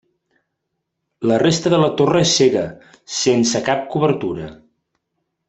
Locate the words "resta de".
1.43-1.79